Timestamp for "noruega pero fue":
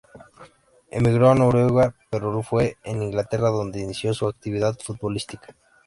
1.35-2.75